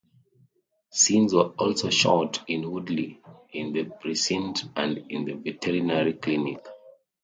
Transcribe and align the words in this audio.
Scenes 0.89 1.31
were 1.31 1.49
also 1.59 1.91
shot 1.91 2.43
in 2.49 2.71
Woodley, 2.71 3.21
in 3.53 3.71
the 3.71 3.83
precinct 3.83 4.65
and 4.75 4.97
in 5.11 5.25
the 5.25 5.33
veterinary 5.35 6.13
clinic. 6.13 6.65